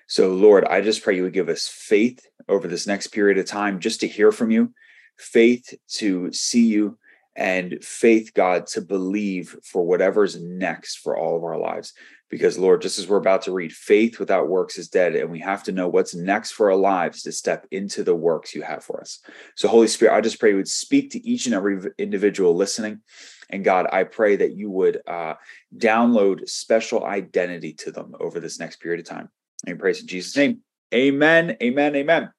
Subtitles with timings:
[0.09, 3.45] So, Lord, I just pray you would give us faith over this next period of
[3.45, 4.73] time just to hear from you
[5.19, 6.97] faith to see you,
[7.35, 11.93] and faith, God, to believe for whatever's next for all of our lives.
[12.29, 15.39] Because, Lord, just as we're about to read, faith without works is dead, and we
[15.39, 18.83] have to know what's next for our lives to step into the works you have
[18.83, 19.19] for us.
[19.55, 23.01] So, Holy Spirit, I just pray you would speak to each and every individual listening.
[23.49, 25.35] And God, I pray that you would uh,
[25.75, 29.29] download special identity to them over this next period of time.
[29.65, 30.59] And praise in Jesus' name.
[30.93, 31.57] Amen.
[31.61, 31.95] Amen.
[31.95, 32.31] Amen.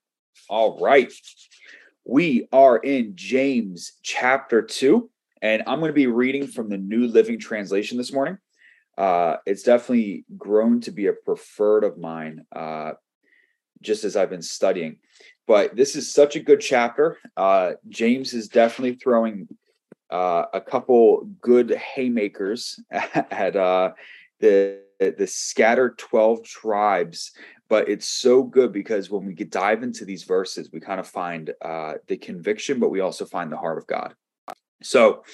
[0.49, 1.13] All right.
[2.05, 5.09] We are in James chapter 2,
[5.43, 8.39] and I'm going to be reading from the New Living Translation this morning.
[8.97, 12.93] Uh, it's definitely grown to be a preferred of mine uh,
[13.81, 14.97] just as I've been studying.
[15.47, 17.19] But this is such a good chapter.
[17.37, 19.49] Uh, James is definitely throwing
[20.11, 23.93] uh, a couple good haymakers at uh,
[24.41, 27.33] the the scattered 12 tribes
[27.69, 31.53] but it's so good because when we dive into these verses we kind of find
[31.65, 34.15] uh, the conviction but we also find the heart of god.
[34.83, 35.25] So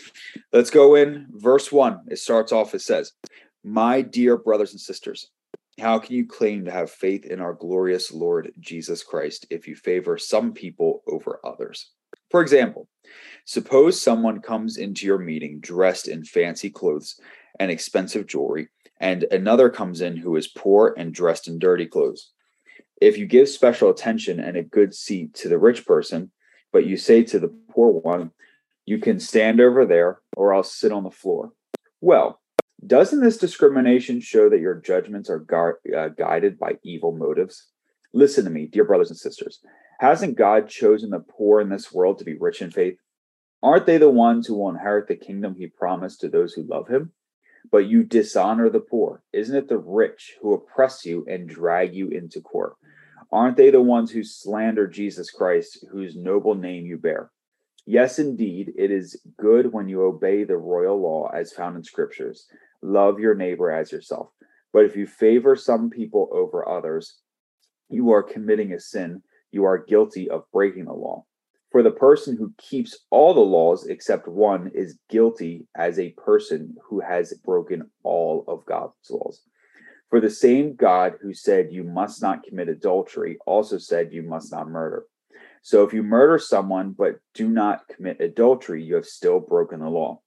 [0.53, 3.13] let's go in verse 1 it starts off it says
[3.65, 5.31] my dear brothers and sisters
[5.81, 9.75] how can you claim to have faith in our glorious lord jesus christ if you
[9.75, 11.91] favor some people over others?
[12.31, 12.89] For example
[13.45, 17.21] suppose someone comes into your meeting dressed in fancy clothes
[17.59, 22.33] and expensive jewelry and another comes in who is poor and dressed in dirty clothes.
[23.01, 26.31] If you give special attention and a good seat to the rich person,
[26.73, 28.31] but you say to the poor one,
[28.87, 31.53] You can stand over there, or I'll sit on the floor.
[32.01, 32.41] Well,
[32.87, 37.71] doesn't this discrimination show that your judgments are gu- uh, guided by evil motives?
[38.13, 39.61] Listen to me, dear brothers and sisters.
[39.99, 42.99] Hasn't God chosen the poor in this world to be rich in faith?
[43.63, 46.89] Aren't they the ones who will inherit the kingdom he promised to those who love
[46.89, 47.13] him?
[47.71, 49.23] But you dishonor the poor.
[49.33, 52.75] Isn't it the rich who oppress you and drag you into court?
[53.33, 57.31] Aren't they the ones who slander Jesus Christ, whose noble name you bear?
[57.85, 62.47] Yes, indeed, it is good when you obey the royal law as found in scriptures.
[62.83, 64.31] Love your neighbor as yourself.
[64.73, 67.19] But if you favor some people over others,
[67.89, 69.23] you are committing a sin.
[69.53, 71.26] You are guilty of breaking the law.
[71.77, 76.75] For the person who keeps all the laws except one is guilty as a person
[76.83, 79.43] who has broken all of God's laws.
[80.09, 84.51] For the same God who said you must not commit adultery also said you must
[84.53, 85.05] not murder.
[85.61, 89.91] So if you murder someone but do not commit adultery, you have still broken the
[89.91, 90.23] law.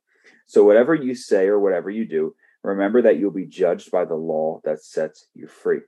[0.45, 4.13] So whatever you say or whatever you do, remember that you'll be judged by the
[4.13, 5.79] law that sets you free.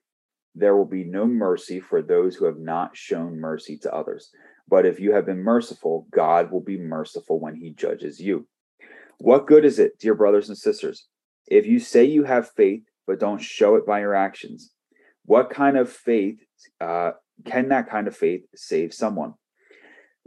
[0.55, 4.31] There will be no mercy for those who have not shown mercy to others.
[4.71, 8.47] But if you have been merciful, God will be merciful when he judges you.
[9.19, 11.07] What good is it, dear brothers and sisters,
[11.47, 14.71] if you say you have faith but don't show it by your actions?
[15.25, 16.39] What kind of faith
[16.79, 17.11] uh,
[17.45, 19.33] can that kind of faith save someone?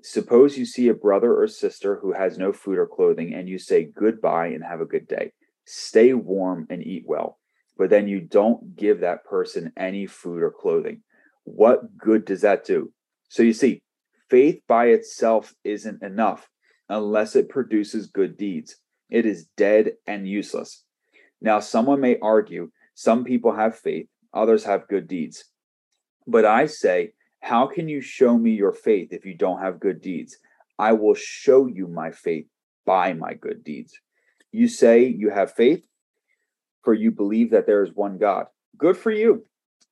[0.02, 3.58] Suppose you see a brother or sister who has no food or clothing, and you
[3.58, 5.32] say goodbye and have a good day.
[5.64, 7.38] Stay warm and eat well,
[7.78, 11.00] but then you don't give that person any food or clothing.
[11.44, 12.92] What good does that do?
[13.30, 13.80] So you see,
[14.28, 16.48] faith by itself isn't enough
[16.88, 18.76] unless it produces good deeds.
[19.10, 20.84] It is dead and useless.
[21.40, 25.44] Now, someone may argue some people have faith, others have good deeds.
[26.26, 30.00] But I say, how can you show me your faith if you don't have good
[30.00, 30.38] deeds?
[30.78, 32.46] I will show you my faith
[32.86, 33.92] by my good deeds.
[34.52, 35.84] You say you have faith,
[36.82, 38.46] for you believe that there is one God.
[38.78, 39.44] Good for you.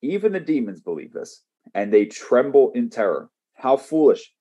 [0.03, 1.43] Even the demons believe this,
[1.75, 3.29] and they tremble in terror.
[3.63, 4.35] How foolish.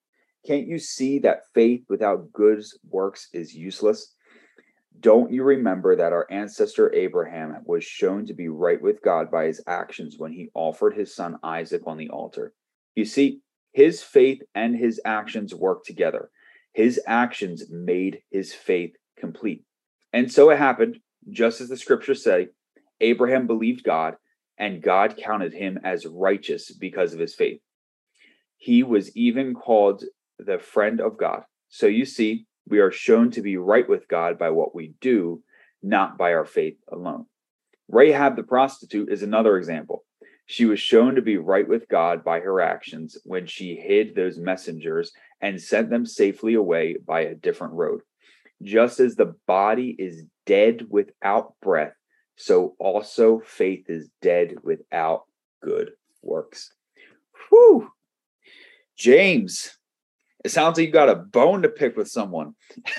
[0.48, 4.16] Can't you see that faith without good works is useless?
[5.00, 9.46] Don't you remember that our ancestor Abraham was shown to be right with God by
[9.46, 12.56] his actions when he offered his son Isaac on the altar?
[12.96, 13.42] You see,
[13.74, 16.32] his faith and his actions work together.
[16.74, 19.64] His actions made his faith complete.
[20.14, 20.98] And so it happened,
[21.30, 22.48] just as the scriptures say
[23.00, 24.16] Abraham believed God,
[24.58, 27.62] and God counted him as righteous because of his faith.
[28.62, 30.04] He was even called
[30.38, 31.42] the friend of God.
[31.69, 35.42] So you see, we are shown to be right with God by what we do,
[35.81, 37.25] not by our faith alone.
[37.90, 40.06] Rahab the prostitute is another example.
[40.46, 44.38] She was shown to be right with God by her actions when she hid those
[44.38, 45.12] messengers
[45.42, 48.02] and sent them safely away by a different road.
[48.62, 51.96] Just as the body is dead without breath,
[52.36, 55.24] so also faith is dead without
[55.63, 56.72] good works.
[57.50, 57.90] Whew.
[59.01, 59.80] James,
[60.45, 62.53] it sounds like you got a bone to pick with someone.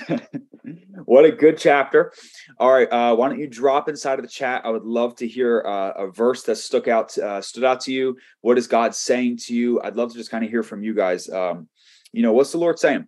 [1.05, 2.11] what a good chapter.
[2.57, 4.65] All right, uh, why don't you drop inside of the chat?
[4.65, 7.93] I would love to hear uh, a verse that stuck out uh, stood out to
[7.93, 8.17] you.
[8.41, 9.81] What is God saying to you?
[9.81, 11.29] I'd love to just kind of hear from you guys.
[11.29, 11.69] Um,
[12.11, 13.07] you know, what's the Lord saying?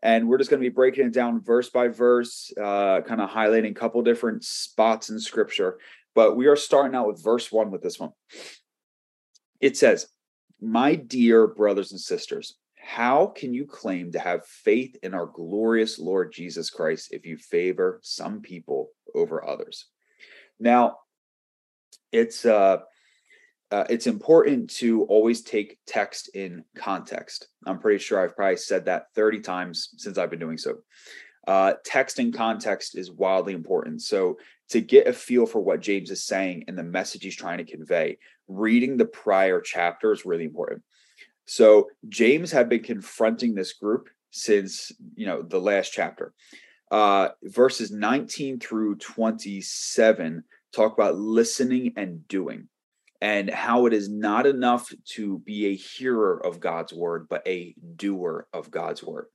[0.00, 3.30] And we're just going to be breaking it down verse by verse, uh, kind of
[3.30, 5.78] highlighting a couple different spots in Scripture.
[6.14, 8.12] But we are starting out with verse one with this one.
[9.60, 10.06] It says,
[10.60, 15.98] "My dear brothers and sisters." How can you claim to have faith in our glorious
[15.98, 19.88] Lord Jesus Christ if you favor some people over others?
[20.58, 20.96] Now,
[22.12, 22.78] it's uh,
[23.70, 27.48] uh, it's important to always take text in context.
[27.66, 30.78] I'm pretty sure I've probably said that 30 times since I've been doing so.
[31.46, 34.02] Uh, text in context is wildly important.
[34.02, 34.38] So,
[34.70, 37.64] to get a feel for what James is saying and the message he's trying to
[37.64, 40.82] convey, reading the prior chapter is really important.
[41.46, 46.32] So James had been confronting this group since you know the last chapter.
[46.90, 50.42] Uh, verses 19 through 27
[50.72, 52.68] talk about listening and doing
[53.20, 57.74] and how it is not enough to be a hearer of God's word, but a
[57.96, 59.26] doer of God's word.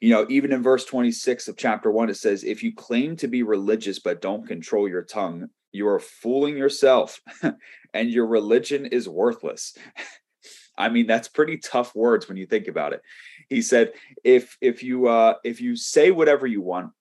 [0.00, 3.28] You know, even in verse 26 of chapter one, it says, If you claim to
[3.28, 7.20] be religious but don't control your tongue, you are fooling yourself
[7.94, 9.76] and your religion is worthless.
[10.78, 13.02] I mean, that's pretty tough words when you think about it.
[13.48, 13.92] He said,
[14.24, 16.92] if if you uh if you say whatever you want,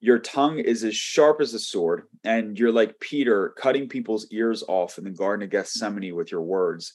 [0.00, 4.64] your tongue is as sharp as a sword, and you're like Peter cutting people's ears
[4.66, 6.94] off in the Garden of Gethsemane with your words.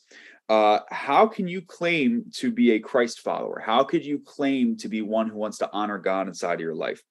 [0.49, 3.61] Uh, how can you claim to be a Christ follower?
[3.65, 6.75] How could you claim to be one who wants to honor God inside of your
[6.75, 7.01] life?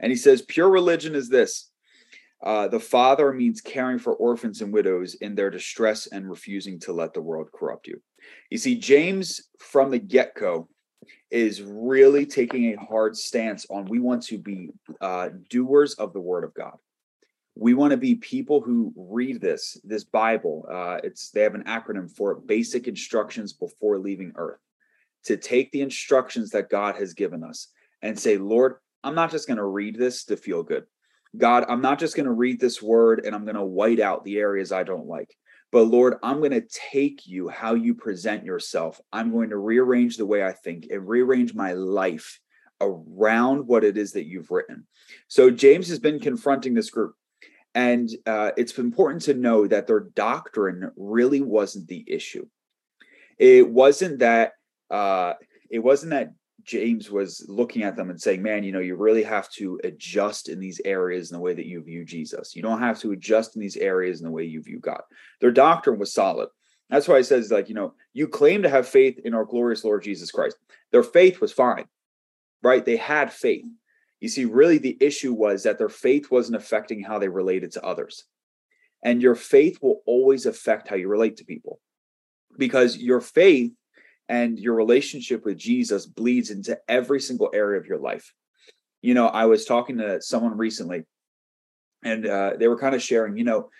[0.00, 1.70] And he says, pure religion is this
[2.42, 6.92] uh, the father means caring for orphans and widows in their distress and refusing to
[6.92, 8.00] let the world corrupt you.
[8.50, 10.68] You see, James from the get go
[11.30, 14.70] is really taking a hard stance on we want to be
[15.00, 16.76] uh, doers of the word of God.
[17.54, 20.66] We want to be people who read this this Bible.
[20.70, 24.60] Uh, it's they have an acronym for it: basic instructions before leaving Earth.
[25.24, 27.68] To take the instructions that God has given us
[28.00, 30.84] and say, Lord, I'm not just going to read this to feel good.
[31.36, 34.24] God, I'm not just going to read this word and I'm going to white out
[34.24, 35.34] the areas I don't like.
[35.70, 39.00] But Lord, I'm going to take you how you present yourself.
[39.12, 42.40] I'm going to rearrange the way I think and rearrange my life
[42.80, 44.86] around what it is that you've written.
[45.26, 47.14] So James has been confronting this group.
[47.74, 52.46] And uh, it's important to know that their doctrine really wasn't the issue.
[53.36, 54.52] It wasn't that
[54.90, 55.34] uh,
[55.70, 56.32] it wasn't that
[56.68, 60.50] James was looking at them and saying, man, you know, you really have to adjust
[60.50, 62.54] in these areas in the way that you view Jesus.
[62.54, 65.00] You don't have to adjust in these areas in the way you view God.
[65.40, 66.50] Their doctrine was solid.
[66.90, 69.82] That's why he says, like, you know, you claim to have faith in our glorious
[69.82, 70.56] Lord Jesus Christ.
[70.92, 71.86] Their faith was fine,
[72.62, 72.84] right?
[72.84, 73.64] They had faith.
[74.20, 77.84] You see, really the issue was that their faith wasn't affecting how they related to
[77.84, 78.24] others.
[79.02, 81.80] And your faith will always affect how you relate to people
[82.58, 83.72] because your faith
[84.28, 88.32] and your relationship with Jesus bleeds into every single area of your life.
[89.00, 91.04] You know, I was talking to someone recently,
[92.02, 93.70] and uh, they were kind of sharing, you know,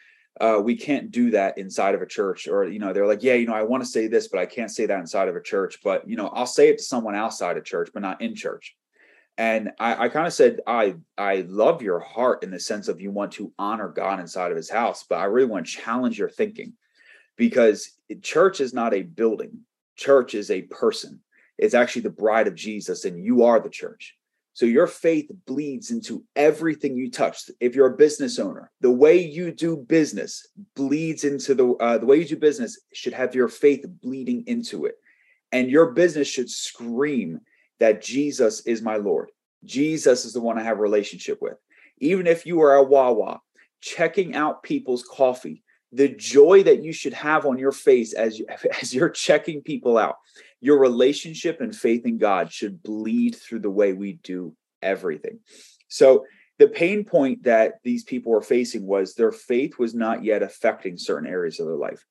[0.41, 3.35] uh, we can't do that inside of a church, or you know, they're like, yeah,
[3.35, 5.43] you know, I want to say this, but I can't say that inside of a
[5.43, 5.81] church.
[5.83, 8.77] But you know, I'll say it to someone outside of church, but not in church.
[9.37, 13.01] And I, I kind of said, I I love your heart in the sense of
[13.01, 16.19] you want to honor God inside of His house, but I really want to challenge
[16.19, 16.75] your thinking
[17.37, 17.91] because
[18.23, 19.65] church is not a building
[19.99, 21.21] church is a person.
[21.59, 24.15] It's actually the bride of Jesus, and you are the church.
[24.55, 27.51] So your faith bleeds into everything you touch.
[27.61, 32.07] If you're a business owner, the way you do business bleeds into the uh, the
[32.07, 34.95] way you do business should have your faith bleeding into it,
[35.53, 37.41] and your business should scream
[37.79, 39.31] that Jesus is my Lord.
[39.65, 41.57] Jesus is the one I have a relationship with.
[41.99, 43.41] Even if you are a Wawa
[43.81, 48.47] checking out people's coffee, the joy that you should have on your face as you,
[48.83, 50.17] as you're checking people out,
[50.61, 55.39] your relationship and faith in God should bleed through the way we do everything.
[55.89, 56.25] So
[56.59, 60.99] the pain point that these people were facing was their faith was not yet affecting
[60.99, 62.05] certain areas of their life.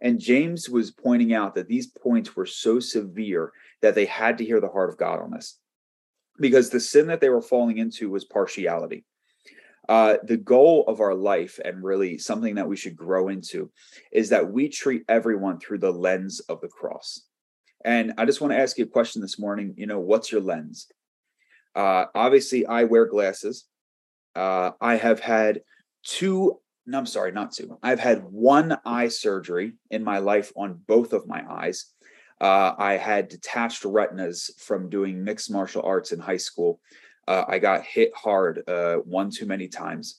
[0.00, 4.44] And James was pointing out that these points were so severe that they had to
[4.44, 5.58] hear the heart of God on this.
[6.38, 9.04] Because the sin that they were falling into was partiality.
[9.88, 13.70] Uh, the goal of our life, and really something that we should grow into,
[14.12, 17.22] is that we treat everyone through the lens of the cross.
[17.84, 19.74] And I just want to ask you a question this morning.
[19.76, 20.88] You know, what's your lens?
[21.74, 23.64] Uh, obviously, I wear glasses.
[24.34, 25.62] Uh, I have had
[26.02, 27.78] two, no, I'm sorry, not two.
[27.82, 31.86] I've had one eye surgery in my life on both of my eyes.
[32.40, 36.80] Uh, I had detached retinas from doing mixed martial arts in high school.
[37.28, 40.18] Uh, I got hit hard uh, one too many times,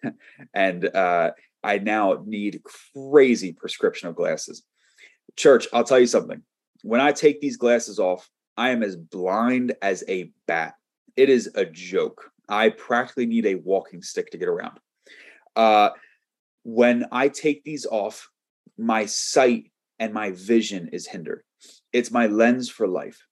[0.54, 1.32] and uh,
[1.64, 2.62] I now need
[2.94, 4.62] crazy prescription of glasses.
[5.34, 6.42] Church, I'll tell you something.
[6.82, 10.74] When I take these glasses off, I am as blind as a bat.
[11.16, 12.30] It is a joke.
[12.48, 14.78] I practically need a walking stick to get around.
[15.56, 15.90] Uh,
[16.62, 18.28] when I take these off,
[18.78, 21.42] my sight and my vision is hindered.
[21.92, 23.26] It's my lens for life.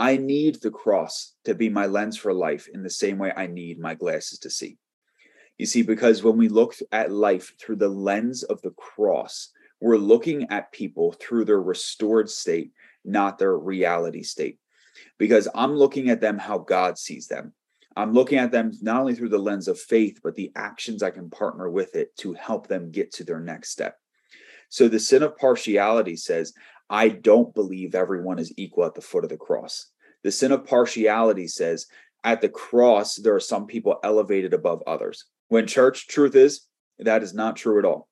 [0.00, 3.46] I need the cross to be my lens for life in the same way I
[3.46, 4.78] need my glasses to see.
[5.58, 9.98] You see, because when we look at life through the lens of the cross, we're
[9.98, 12.72] looking at people through their restored state,
[13.04, 14.58] not their reality state.
[15.18, 17.52] Because I'm looking at them how God sees them.
[17.94, 21.10] I'm looking at them not only through the lens of faith, but the actions I
[21.10, 23.98] can partner with it to help them get to their next step.
[24.70, 26.54] So the sin of partiality says,
[26.88, 29.89] I don't believe everyone is equal at the foot of the cross.
[30.24, 31.86] The sin of partiality says,
[32.24, 35.24] at the cross, there are some people elevated above others.
[35.48, 36.66] When church truth is,
[36.98, 38.08] that is not true at all.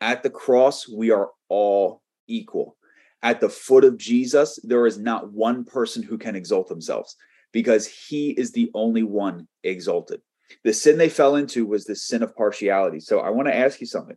[0.00, 2.76] At the cross, we are all equal.
[3.22, 7.16] At the foot of Jesus, there is not one person who can exalt themselves
[7.52, 10.20] because he is the only one exalted.
[10.64, 13.00] The sin they fell into was the sin of partiality.
[13.00, 14.16] So I want to ask you something.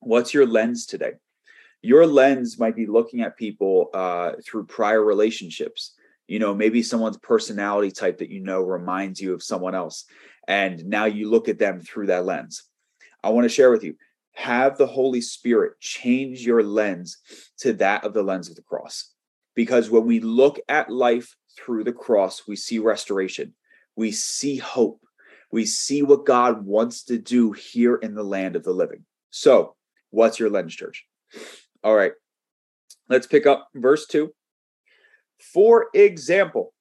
[0.00, 1.12] What's your lens today?
[1.80, 5.94] Your lens might be looking at people uh, through prior relationships.
[6.28, 10.04] You know, maybe someone's personality type that you know reminds you of someone else.
[10.46, 12.62] And now you look at them through that lens.
[13.24, 13.96] I want to share with you
[14.38, 17.18] have the Holy Spirit change your lens
[17.58, 19.12] to that of the lens of the cross.
[19.56, 23.54] Because when we look at life through the cross, we see restoration,
[23.96, 25.00] we see hope,
[25.50, 29.04] we see what God wants to do here in the land of the living.
[29.30, 29.74] So,
[30.10, 31.04] what's your lens, church?
[31.82, 32.12] All right,
[33.08, 34.32] let's pick up verse 2.
[35.38, 36.74] For example,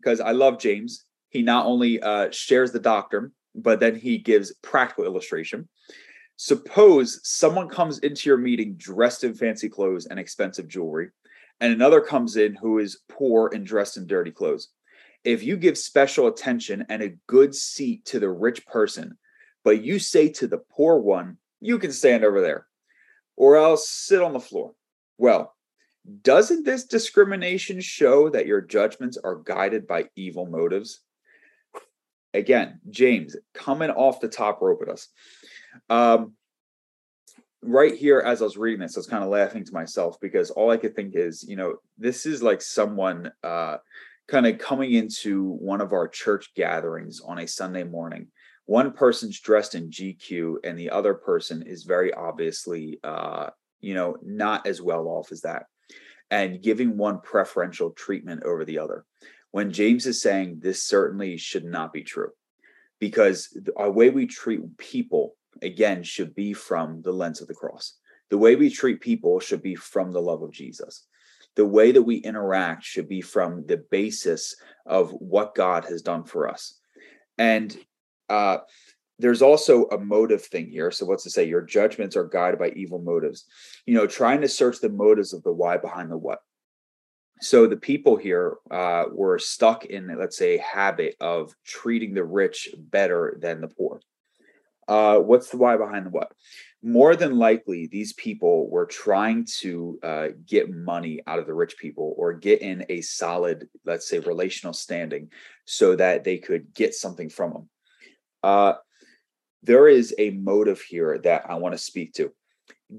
[0.00, 4.54] because I love James, he not only uh, shares the doctrine, but then he gives
[4.62, 5.68] practical illustration.
[6.36, 11.10] Suppose someone comes into your meeting dressed in fancy clothes and expensive jewelry,
[11.60, 14.68] and another comes in who is poor and dressed in dirty clothes.
[15.24, 19.16] If you give special attention and a good seat to the rich person,
[19.62, 22.66] but you say to the poor one, you can stand over there,
[23.36, 24.72] or else sit on the floor.
[25.18, 25.54] Well,
[26.22, 31.00] doesn't this discrimination show that your judgments are guided by evil motives?
[32.34, 35.08] Again, James coming off the top rope at us.
[35.90, 36.32] Um,
[37.62, 40.50] right here as I was reading this, I was kind of laughing to myself because
[40.50, 43.76] all I could think is, you know, this is like someone uh,
[44.28, 48.28] kind of coming into one of our church gatherings on a Sunday morning.
[48.66, 54.16] One person's dressed in GQ, and the other person is very obviously, uh, you know,
[54.22, 55.66] not as well off as that,
[56.32, 59.04] and giving one preferential treatment over the other.
[59.50, 62.30] When James is saying this certainly should not be true,
[62.98, 67.98] because our way we treat people again should be from the lens of the cross.
[68.30, 71.06] The way we treat people should be from the love of Jesus.
[71.54, 76.24] The way that we interact should be from the basis of what God has done
[76.24, 76.78] for us.
[77.36, 77.76] And
[78.30, 78.58] uh,
[79.18, 80.90] there's also a motive thing here.
[80.90, 81.44] So, what's to say?
[81.44, 83.46] Your judgments are guided by evil motives.
[83.86, 86.40] You know, trying to search the motives of the why behind the what.
[87.40, 92.24] So, the people here uh, were stuck in, let's say, a habit of treating the
[92.24, 94.00] rich better than the poor.
[94.88, 96.32] Uh, what's the why behind the what?
[96.82, 101.78] More than likely, these people were trying to uh, get money out of the rich
[101.78, 105.30] people or get in a solid, let's say, relational standing
[105.64, 107.68] so that they could get something from them.
[109.62, 112.32] There is a motive here that I want to speak to.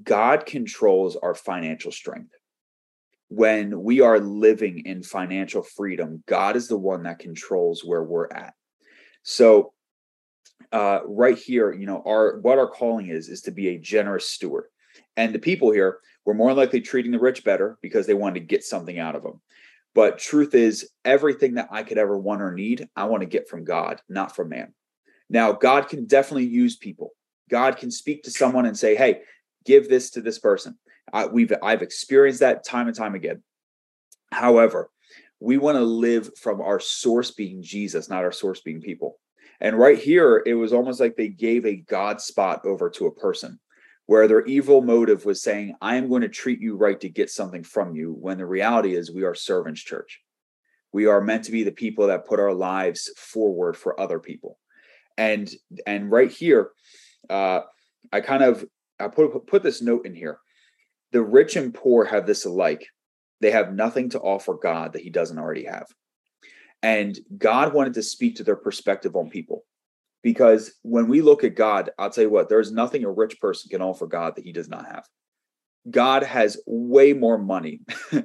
[0.04, 2.34] God controls our financial strength.
[3.30, 8.28] when we are living in financial freedom, God is the one that controls where we're
[8.32, 8.54] at.
[9.24, 9.74] So,
[10.72, 14.30] uh, right here, you know, our what our calling is is to be a generous
[14.30, 14.66] steward.
[15.18, 18.46] And the people here were more likely treating the rich better because they wanted to
[18.46, 19.42] get something out of them.
[19.96, 23.50] But truth is, everything that I could ever want or need, I want to get
[23.50, 24.74] from God, not from man.
[25.30, 27.12] Now, God can definitely use people.
[27.50, 29.22] God can speak to someone and say, "Hey,
[29.66, 30.78] give this to this person."
[31.12, 33.44] I, we've I've experienced that time and time again.
[34.32, 34.90] However,
[35.40, 39.20] we want to live from our source being Jesus, not our source being people.
[39.60, 43.14] And right here, it was almost like they gave a God spot over to a
[43.14, 43.60] person
[44.06, 47.30] where their evil motive was saying, I am going to treat you right to get
[47.30, 50.20] something from you, when the reality is we are servants church.
[50.92, 54.60] We are meant to be the people that put our lives forward for other people.
[55.18, 55.50] And
[55.86, 56.72] and right here,
[57.30, 57.62] uh,
[58.12, 58.66] I kind of
[59.00, 60.40] I put put this note in here.
[61.12, 62.86] The rich and poor have this alike.
[63.42, 65.88] They have nothing to offer God that he doesn't already have.
[66.82, 69.64] And God wanted to speak to their perspective on people.
[70.22, 73.70] Because when we look at God, I'll tell you what, there's nothing a rich person
[73.70, 75.06] can offer God that he does not have.
[75.90, 77.82] God has way more money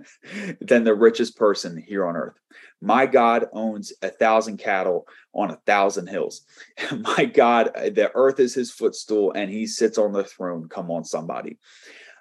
[0.61, 2.38] than the richest person here on earth.
[2.81, 6.43] My God owns a thousand cattle on a thousand hills.
[7.00, 10.69] My God, the earth is his footstool and he sits on the throne.
[10.69, 11.59] Come on, somebody.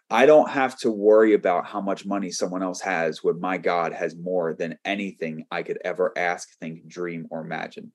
[0.10, 3.92] I don't have to worry about how much money someone else has when my God
[3.92, 7.92] has more than anything I could ever ask, think, dream, or imagine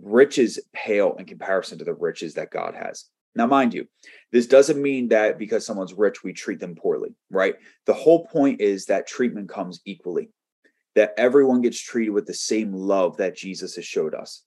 [0.00, 3.06] riches pale in comparison to the riches that God has.
[3.34, 3.86] Now, mind you,
[4.32, 7.54] this doesn't mean that because someone's rich, we treat them poorly, right?
[7.86, 10.30] The whole point is that treatment comes equally,
[10.94, 14.42] that everyone gets treated with the same love that Jesus has showed us.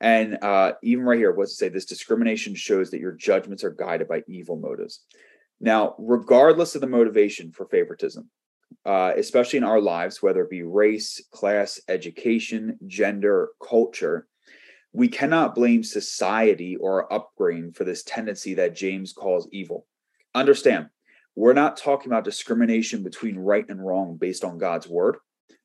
[0.00, 1.68] And uh, even right here, what's to say?
[1.68, 5.04] This discrimination shows that your judgments are guided by evil motives.
[5.60, 8.28] Now, regardless of the motivation for favoritism,
[8.84, 14.26] uh, especially in our lives, whether it be race, class, education, gender, culture,
[14.92, 19.86] we cannot blame society or our upbringing for this tendency that James calls evil.
[20.34, 20.88] Understand,
[21.34, 25.16] we're not talking about discrimination between right and wrong based on God's word.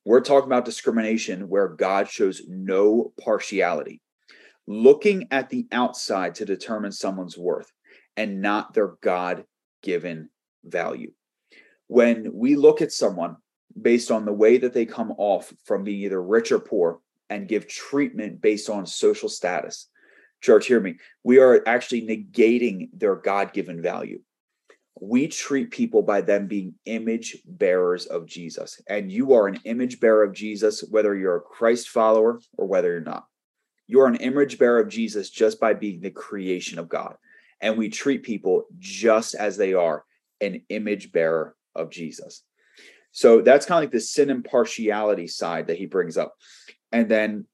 [0.04, 4.00] We're talking about discrimination where God shows no partiality,
[4.66, 7.70] looking at the outside to determine someone's worth
[8.16, 9.44] and not their God
[9.82, 10.30] given
[10.64, 11.12] value.
[11.88, 13.36] When we look at someone
[13.80, 17.48] based on the way that they come off from being either rich or poor, and
[17.48, 19.88] give treatment based on social status.
[20.40, 20.96] Church, hear me.
[21.24, 24.20] We are actually negating their God given value.
[25.00, 28.80] We treat people by them being image bearers of Jesus.
[28.88, 32.92] And you are an image bearer of Jesus, whether you're a Christ follower or whether
[32.92, 33.26] you're not.
[33.86, 37.14] You are an image bearer of Jesus just by being the creation of God.
[37.60, 40.04] And we treat people just as they are
[40.40, 42.44] an image bearer of Jesus.
[43.12, 46.34] So that's kind of like the sin and partiality side that he brings up.
[46.92, 47.46] And then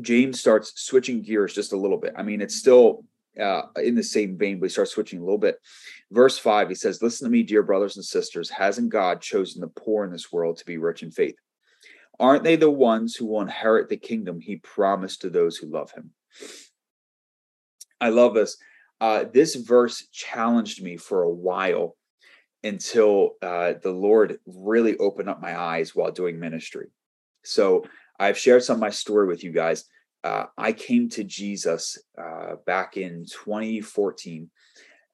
[0.00, 2.14] James starts switching gears just a little bit.
[2.16, 3.04] I mean, it's still
[3.40, 5.58] uh, in the same vein, but he starts switching a little bit.
[6.10, 8.50] Verse five, he says, Listen to me, dear brothers and sisters.
[8.50, 11.36] Hasn't God chosen the poor in this world to be rich in faith?
[12.18, 15.90] Aren't they the ones who will inherit the kingdom he promised to those who love
[15.90, 16.12] him?
[18.00, 18.56] I love this.
[19.00, 21.96] Uh, this verse challenged me for a while
[22.64, 26.88] until uh, the Lord really opened up my eyes while doing ministry.
[27.44, 27.84] So
[28.18, 29.84] I've shared some of my story with you guys.
[30.24, 34.50] Uh, I came to Jesus uh, back in 2014,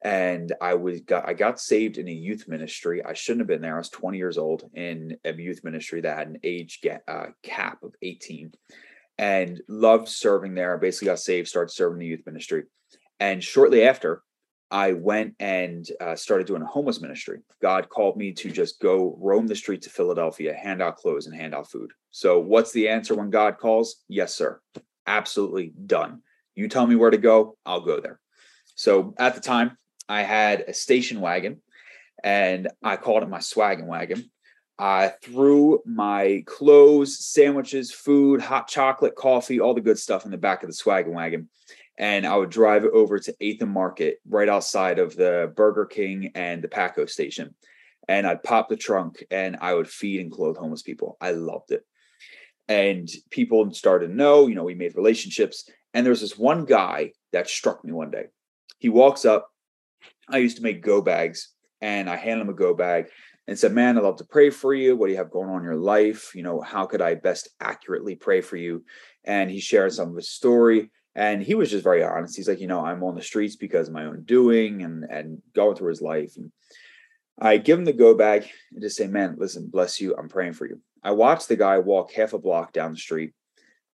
[0.03, 3.03] and I was got I got saved in a youth ministry.
[3.03, 3.75] I shouldn't have been there.
[3.75, 7.27] I was 20 years old in a youth ministry that had an age get, uh,
[7.43, 8.53] cap of 18,
[9.17, 10.75] and loved serving there.
[10.75, 12.63] I basically, got saved, started serving the youth ministry,
[13.19, 14.23] and shortly after,
[14.73, 17.41] I went and uh, started doing a homeless ministry.
[17.61, 21.35] God called me to just go roam the streets of Philadelphia, hand out clothes and
[21.35, 21.91] hand out food.
[22.09, 23.97] So, what's the answer when God calls?
[24.07, 24.59] Yes, sir.
[25.05, 26.23] Absolutely done.
[26.55, 28.19] You tell me where to go, I'll go there.
[28.73, 29.77] So, at the time,
[30.09, 31.61] I had a station wagon
[32.23, 34.31] and I called it my swaggin' wagon.
[34.79, 40.37] I threw my clothes, sandwiches, food, hot chocolate, coffee, all the good stuff in the
[40.37, 41.49] back of the swaggin' wagon
[41.97, 46.31] and I would drive over to 8th and Market right outside of the Burger King
[46.35, 47.53] and the PATCO station.
[48.07, 51.17] And I'd pop the trunk and I would feed and clothe homeless people.
[51.21, 51.85] I loved it.
[52.67, 55.69] And people started to know, you know, we made relationships.
[55.93, 58.25] And there was this one guy that struck me one day.
[58.79, 59.49] He walks up.
[60.29, 63.07] I used to make go bags and I hand him a go bag
[63.47, 64.95] and said, Man, I'd love to pray for you.
[64.95, 66.33] What do you have going on in your life?
[66.33, 68.83] You know, how could I best accurately pray for you?
[69.23, 72.59] And he shared some of his story and he was just very honest he's like
[72.59, 75.89] you know i'm on the streets because of my own doing and and going through
[75.89, 76.51] his life and
[77.39, 80.15] I give him the go bag and just say, man, listen, bless you.
[80.15, 80.79] I'm praying for you.
[81.03, 83.33] I watched the guy walk half a block down the street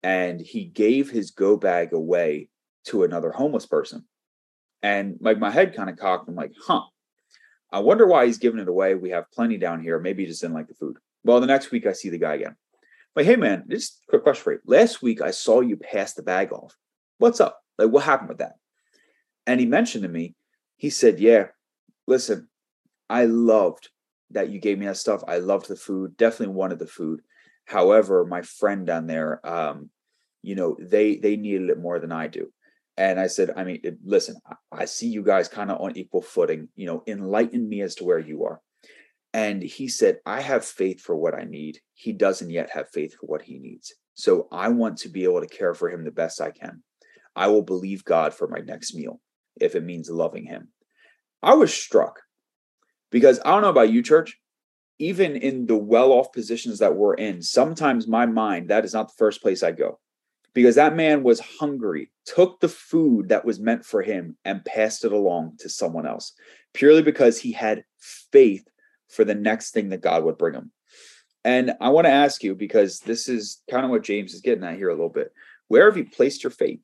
[0.03, 2.49] and he gave his go bag away
[2.87, 4.05] to another homeless person.
[4.83, 6.29] And like my head kind of cocked.
[6.29, 6.83] I'm like, huh,
[7.73, 8.95] I wonder why he's giving it away.
[8.95, 9.99] We have plenty down here.
[9.99, 10.99] Maybe he just didn't like the food.
[11.25, 12.57] Well, the next week I see the guy again.
[13.17, 14.61] like, hey man, just quick question for you.
[14.67, 16.75] Last week I saw you pass the bag off.
[17.19, 17.61] What's up?
[17.79, 18.55] Like, what happened with that?
[19.47, 20.35] And he mentioned to me,
[20.77, 21.47] he said, Yeah,
[22.07, 22.49] listen,
[23.11, 23.91] I loved
[24.31, 25.23] that you gave me that stuff.
[25.27, 27.21] I loved the food, definitely wanted the food.
[27.67, 29.91] However, my friend down there, um,
[30.43, 32.53] you know, they they needed it more than I do.
[32.97, 34.37] And I said, I mean, listen,
[34.73, 36.69] I see you guys kind of on equal footing.
[36.75, 38.61] You know, enlighten me as to where you are.
[39.33, 41.79] And he said, I have faith for what I need.
[41.95, 43.95] He doesn't yet have faith for what he needs.
[44.15, 46.83] So I want to be able to care for him the best I can.
[47.39, 49.21] I will believe God for my next meal
[49.61, 50.69] if it means loving him.
[51.43, 52.21] I was struck
[53.11, 54.39] because I don't know about you, church.
[54.99, 59.09] Even in the well off positions that we're in, sometimes my mind, that is not
[59.09, 60.01] the first place I go
[60.53, 65.05] because that man was hungry, took the food that was meant for him and passed
[65.05, 66.33] it along to someone else
[66.75, 68.67] purely because he had faith
[69.09, 70.73] for the next thing that God would bring him.
[71.45, 74.65] And I want to ask you because this is kind of what James is getting
[74.65, 75.33] at here a little bit.
[75.69, 76.81] Where have you placed your faith?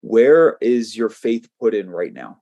[0.00, 2.40] Where is your faith put in right now?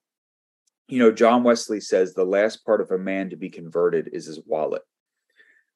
[0.89, 4.27] You know, John Wesley says the last part of a man to be converted is
[4.27, 4.83] his wallet.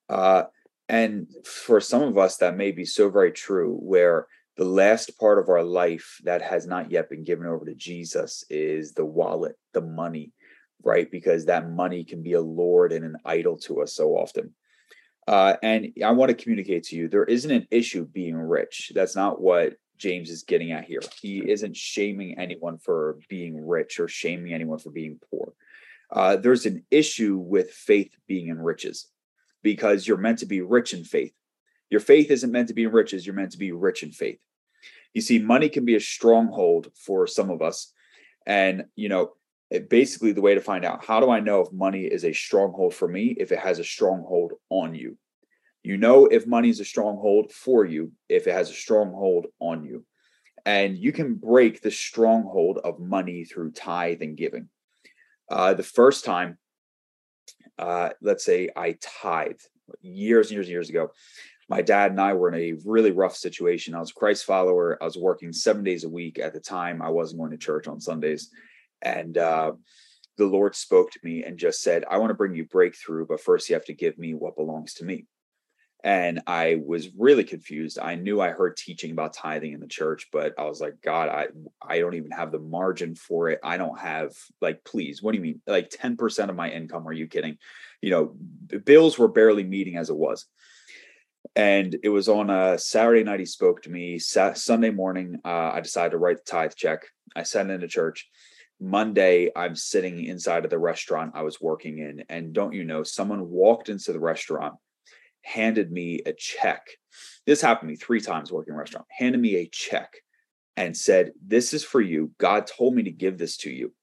[0.09, 0.45] Uh,
[0.89, 5.39] and for some of us, that may be so very true, where the last part
[5.39, 9.57] of our life that has not yet been given over to Jesus is the wallet,
[9.73, 10.33] the money,
[10.83, 11.11] right?
[11.11, 14.55] Because that money can be a lord and an idol to us so often.
[15.27, 18.91] Uh, and I want to communicate to you there isn't an issue being rich.
[18.95, 21.01] That's not what James is getting at here.
[21.21, 25.53] He isn't shaming anyone for being rich or shaming anyone for being poor.
[26.11, 29.09] Uh, there's an issue with faith being in riches
[29.63, 31.35] because you're meant to be rich in faith.
[31.91, 34.41] Your faith isn't meant to be in riches, you're meant to be rich in faith.
[35.13, 37.93] You see, money can be a stronghold for some of us.
[38.47, 39.33] And, you know,
[39.71, 42.33] it, basically the way to find out how do I know if money is a
[42.33, 45.17] stronghold for me if it has a stronghold on you?
[45.83, 49.85] You know if money is a stronghold for you if it has a stronghold on
[49.85, 50.05] you.
[50.67, 54.69] And you can break the stronghold of money through tithe and giving.
[55.51, 56.59] Uh, the first time
[57.81, 59.59] uh, let's say I tithe
[60.03, 61.11] years and years and years ago.
[61.69, 63.95] My dad and I were in a really rough situation.
[63.95, 64.99] I was a Christ follower.
[65.01, 67.01] I was working seven days a week at the time.
[67.01, 68.51] I wasn't going to church on Sundays.
[69.03, 69.73] And uh,
[70.37, 73.41] the Lord spoke to me and just said, I want to bring you breakthrough, but
[73.41, 75.27] first you have to give me what belongs to me
[76.03, 77.99] and I was really confused.
[77.99, 81.29] I knew I heard teaching about tithing in the church, but I was like, God,
[81.29, 81.49] I
[81.83, 83.61] I don't even have the margin for it.
[83.63, 85.61] I don't have like, please, what do you mean?
[85.67, 87.07] Like 10% of my income?
[87.07, 87.59] Are you kidding?
[88.01, 90.47] You know, bills were barely meeting as it was.
[91.57, 93.41] And it was on a Saturday night.
[93.41, 94.19] He spoke to me.
[94.19, 97.03] Sa- Sunday morning, uh, I decided to write the tithe check.
[97.35, 98.29] I sent it into church.
[98.81, 103.03] Monday, I'm sitting inside of the restaurant I was working in, and don't you know,
[103.03, 104.75] someone walked into the restaurant
[105.43, 106.87] handed me a check.
[107.47, 109.07] This happened to me three times working restaurant.
[109.11, 110.13] Handed me a check
[110.77, 112.33] and said, "This is for you.
[112.39, 113.95] God told me to give this to you.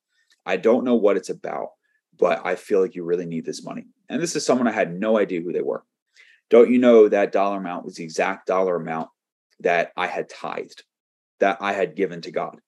[0.45, 1.69] I don't know what it's about,
[2.17, 5.00] but I feel like you really need this money." And this is someone I had
[5.00, 5.84] no idea who they were.
[6.50, 9.10] Don't you know that dollar amount was the exact dollar amount
[9.60, 10.84] that I had tithed,
[11.39, 12.62] that I had given to God,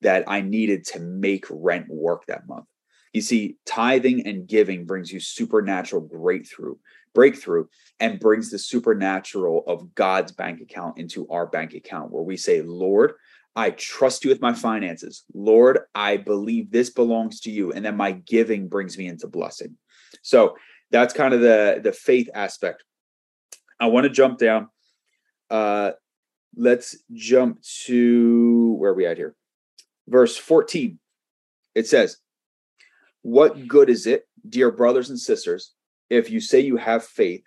[0.00, 2.66] that I needed to make rent work that month.
[3.12, 6.76] You see, tithing and giving brings you supernatural breakthrough
[7.14, 7.66] breakthrough
[8.00, 12.62] and brings the supernatural of God's bank account into our bank account, where we say,
[12.62, 13.12] Lord,
[13.56, 15.24] I trust you with my finances.
[15.34, 17.72] Lord, I believe this belongs to you.
[17.72, 19.76] And then my giving brings me into blessing.
[20.22, 20.56] So
[20.90, 22.84] that's kind of the, the faith aspect.
[23.80, 24.68] I want to jump down.
[25.50, 25.92] Uh,
[26.56, 29.34] let's jump to where are we at here?
[30.06, 30.98] Verse 14.
[31.74, 32.18] It says,
[33.22, 35.72] What good is it, dear brothers and sisters,
[36.10, 37.44] if you say you have faith,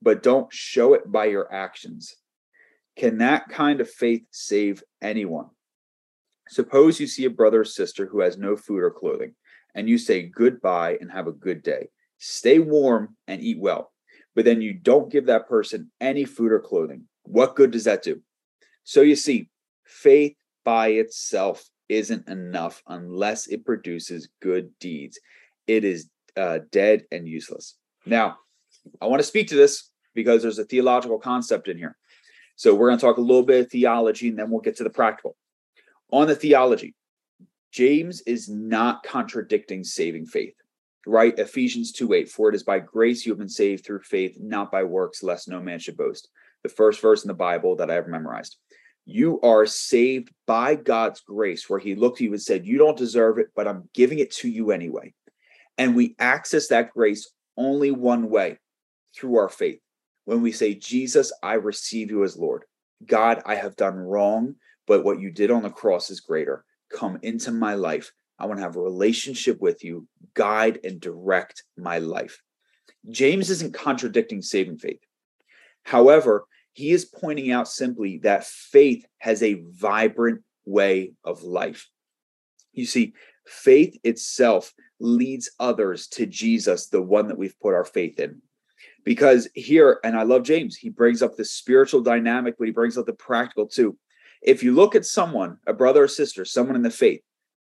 [0.00, 2.16] but don't show it by your actions,
[2.96, 5.46] can that kind of faith save anyone?
[6.48, 9.34] Suppose you see a brother or sister who has no food or clothing,
[9.74, 11.88] and you say goodbye and have a good day.
[12.18, 13.92] Stay warm and eat well.
[14.34, 17.04] But then you don't give that person any food or clothing.
[17.22, 18.20] What good does that do?
[18.84, 19.48] So you see,
[19.84, 25.18] faith by itself isn't enough unless it produces good deeds.
[25.66, 27.76] It is uh, dead and useless.
[28.06, 28.38] Now,
[29.00, 31.96] I want to speak to this because there's a theological concept in here.
[32.56, 34.84] So we're going to talk a little bit of theology and then we'll get to
[34.84, 35.36] the practical.
[36.12, 36.94] On the theology,
[37.72, 40.54] James is not contradicting saving faith.
[41.06, 41.38] right?
[41.38, 44.70] Ephesians 2 8, for it is by grace you have been saved through faith, not
[44.70, 46.28] by works, lest no man should boast.
[46.62, 48.56] The first verse in the Bible that I ever memorized.
[49.06, 52.98] You are saved by God's grace, where He looked at you and said, You don't
[52.98, 55.14] deserve it, but I'm giving it to you anyway.
[55.78, 58.58] And we access that grace only one way
[59.16, 59.80] through our faith.
[60.24, 62.64] When we say, Jesus, I receive you as Lord.
[63.06, 64.54] God, I have done wrong,
[64.86, 66.64] but what you did on the cross is greater.
[66.92, 68.12] Come into my life.
[68.38, 72.40] I want to have a relationship with you, guide and direct my life.
[73.08, 75.00] James isn't contradicting saving faith.
[75.84, 81.88] However, he is pointing out simply that faith has a vibrant way of life.
[82.72, 83.14] You see,
[83.46, 88.40] faith itself leads others to Jesus, the one that we've put our faith in.
[89.04, 92.98] Because here, and I love James, he brings up the spiritual dynamic, but he brings
[92.98, 93.96] up the practical too.
[94.42, 97.20] If you look at someone, a brother or sister, someone in the faith,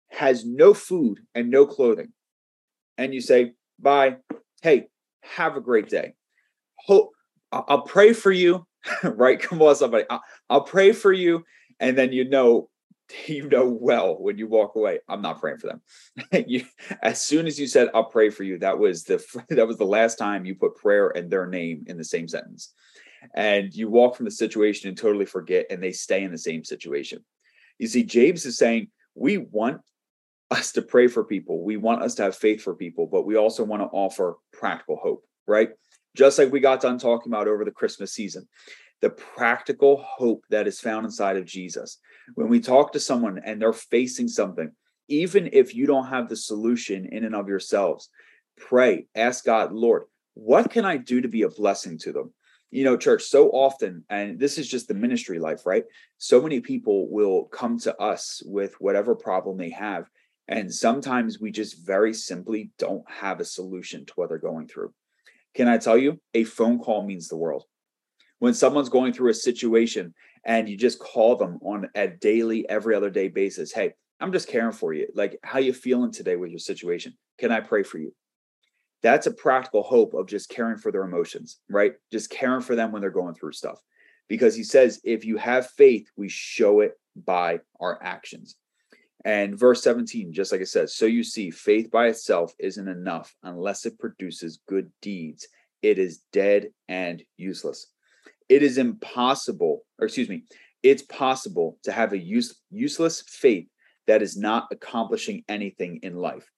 [0.09, 2.13] has no food and no clothing,
[2.97, 4.17] and you say, Bye,
[4.61, 4.87] hey,
[5.21, 6.13] have a great day.
[6.75, 7.11] Hope
[7.51, 8.65] I'll pray for you,
[9.03, 9.39] right?
[9.39, 10.05] Come on, somebody.
[10.09, 11.43] I'll, I'll pray for you.
[11.79, 12.69] And then you know,
[13.27, 16.45] you know well when you walk away, I'm not praying for them.
[16.47, 16.65] you,
[17.01, 19.85] as soon as you said, I'll pray for you, that was the that was the
[19.85, 22.73] last time you put prayer and their name in the same sentence.
[23.33, 26.63] And you walk from the situation and totally forget, and they stay in the same
[26.63, 27.25] situation.
[27.79, 29.81] You see, James is saying, we want
[30.51, 31.63] us to pray for people.
[31.63, 34.97] We want us to have faith for people, but we also want to offer practical
[35.01, 35.69] hope, right?
[36.15, 38.47] Just like we got done talking about over the Christmas season,
[39.05, 41.99] the practical hope that is found inside of Jesus.
[42.33, 44.71] When we talk to someone and they're facing something,
[45.07, 48.09] even if you don't have the solution in and of yourselves,
[48.57, 52.33] pray, ask God, Lord, what can I do to be a blessing to them?
[52.71, 55.83] You know, church, so often, and this is just the ministry life, right?
[56.17, 60.09] So many people will come to us with whatever problem they have
[60.47, 64.93] and sometimes we just very simply don't have a solution to what they're going through.
[65.55, 67.65] Can I tell you, a phone call means the world.
[68.39, 72.95] When someone's going through a situation and you just call them on a daily, every
[72.95, 75.07] other day basis, hey, I'm just caring for you.
[75.13, 77.15] Like, how you feeling today with your situation?
[77.37, 78.13] Can I pray for you?
[79.01, 81.93] That's a practical hope of just caring for their emotions, right?
[82.11, 83.79] Just caring for them when they're going through stuff.
[84.27, 88.55] Because he says, if you have faith, we show it by our actions.
[89.23, 93.35] And verse 17, just like it says, so you see, faith by itself isn't enough
[93.43, 95.47] unless it produces good deeds.
[95.81, 97.87] It is dead and useless.
[98.49, 100.43] It is impossible, or excuse me,
[100.83, 103.67] it's possible to have a use, useless faith
[104.07, 106.49] that is not accomplishing anything in life.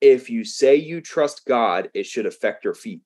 [0.00, 3.02] If you say you trust God, it should affect your feet.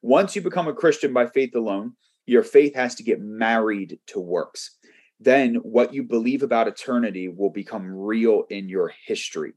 [0.00, 1.94] Once you become a Christian by faith alone,
[2.26, 4.78] your faith has to get married to works
[5.20, 9.52] then what you believe about eternity will become real in your history.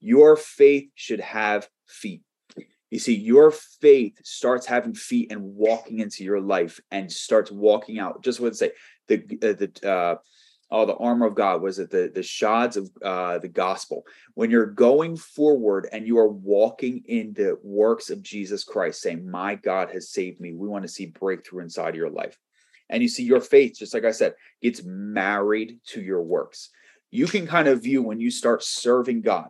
[0.00, 2.22] Your faith should have feet.
[2.90, 7.98] You see, your faith starts having feet and walking into your life and starts walking
[7.98, 8.22] out.
[8.22, 8.72] Just what say
[9.06, 10.16] the uh, the uh,
[10.72, 14.04] oh the armor of God was it the the shods of uh, the gospel.
[14.34, 19.30] When you're going forward and you are walking in the works of Jesus Christ, saying,
[19.30, 22.36] "My God has saved me," we want to see breakthrough inside of your life.
[22.88, 26.70] And you see, your faith, just like I said, gets married to your works.
[27.12, 29.48] You can kind of view when you start serving God,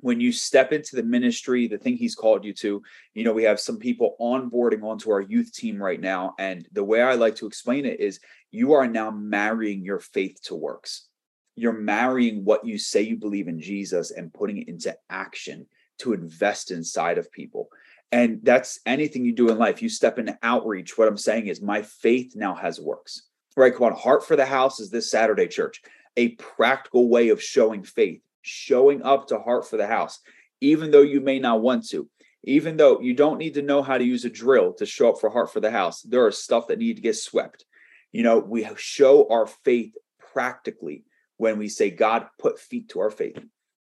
[0.00, 2.82] when you step into the ministry, the thing He's called you to.
[3.14, 6.34] You know, we have some people onboarding onto our youth team right now.
[6.38, 10.40] And the way I like to explain it is you are now marrying your faith
[10.44, 11.08] to works.
[11.56, 15.66] You're marrying what you say you believe in Jesus and putting it into action
[15.98, 17.68] to invest inside of people.
[18.12, 19.82] And that's anything you do in life.
[19.82, 20.96] You step into outreach.
[20.96, 23.24] What I'm saying is, my faith now has works.
[23.56, 23.74] Right?
[23.74, 23.92] Come on.
[23.92, 25.82] Heart for the House is this Saturday, church.
[26.16, 30.20] A practical way of showing faith, showing up to Heart for the House,
[30.60, 32.08] even though you may not want to.
[32.44, 35.20] Even though you don't need to know how to use a drill to show up
[35.20, 37.64] for Heart for the House, there are stuff that need to get swept.
[38.12, 39.92] You know, we show our faith
[40.32, 41.04] practically
[41.36, 43.38] when we say, God, put feet to our faith.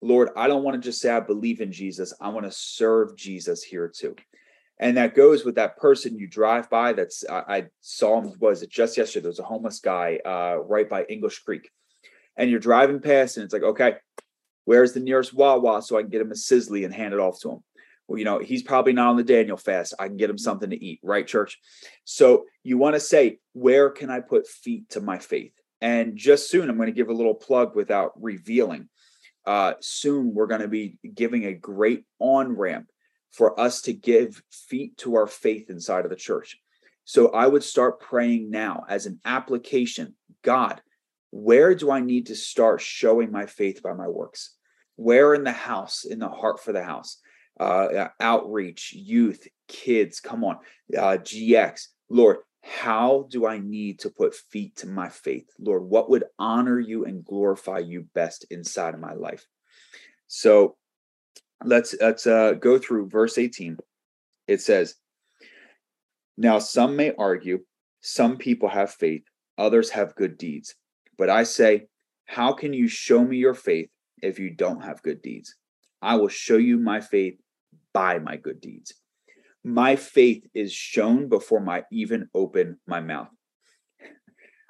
[0.03, 2.15] Lord, I don't want to just say I believe in Jesus.
[2.21, 4.17] I want to serve Jesus here too.
[4.79, 6.95] And that goes with that person you drive by.
[6.95, 9.25] That's I, I saw him was it just yesterday?
[9.25, 11.69] There was a homeless guy uh, right by English Creek,
[12.37, 13.97] and you're driving past, and it's like, okay,
[14.71, 17.41] where's the nearest Wawa so I can get him a Sizzli and hand it off
[17.41, 17.59] to him?
[18.07, 19.95] Well, you know, he's probably not on the Daniel fast.
[19.99, 21.59] I can get him something to eat, right, church?
[22.05, 25.51] So you want to say, where can I put feet to my faith?
[25.81, 28.89] And just soon, I'm going to give a little plug without revealing
[29.45, 32.87] uh, soon we're going to be giving a great on ramp
[33.33, 36.57] for us to give feet to our faith inside of the church.
[37.05, 40.81] So I would start praying now as an application God,
[41.33, 44.55] where do I need to start showing my faith by my works?
[45.01, 47.21] Where in the house, in the heart for the house?
[47.61, 50.19] uh, outreach, youth, kids.
[50.19, 50.57] Come on,
[50.97, 51.89] uh, GX.
[52.09, 55.47] Lord, how do I need to put feet to my faith?
[55.59, 59.47] Lord, what would honor you and glorify you best inside of my life?
[60.27, 60.77] So
[61.63, 63.77] let's let's uh, go through verse 18.
[64.49, 64.95] It says,
[66.39, 67.61] Now some may argue,
[68.01, 69.23] some people have faith,
[69.59, 70.75] others have good deeds.
[71.19, 71.89] But I say,
[72.25, 73.91] How can you show me your faith
[74.23, 75.55] if you don't have good deeds?
[76.03, 77.39] I will show you my faith
[77.93, 78.95] by my good deeds
[79.65, 83.29] my faith is shown before my even open my mouth.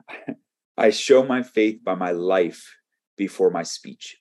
[0.77, 2.75] I show my faith by my life
[3.17, 4.17] before my speech.